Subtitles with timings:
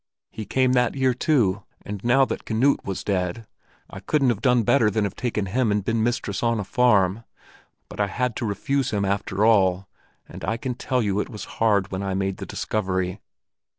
[0.31, 3.45] He came that year too, and now that Knut was dead,
[3.87, 7.23] I couldn't have done better than have taken him and been mistress of a farm;
[7.87, 9.87] but I had to refuse him after all,
[10.27, 13.19] and I can tell you it was hard when I made the discovery.